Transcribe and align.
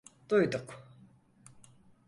Duyduk… 0.29 0.81